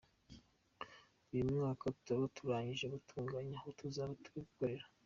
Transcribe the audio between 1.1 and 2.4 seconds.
Uyu mwaka turaba